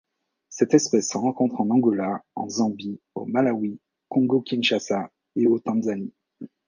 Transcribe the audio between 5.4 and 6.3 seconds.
au Tanzanie.